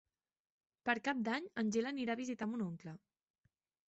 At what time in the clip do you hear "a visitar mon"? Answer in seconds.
2.17-2.65